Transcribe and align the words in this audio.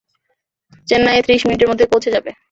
চেন্নাইয়ে 0.87 1.25
ত্রিশ 1.25 1.41
মিনিটের 1.45 1.69
মধ্যে 1.71 1.85
পৌঁছে 1.91 2.13
যাবে। 2.15 2.31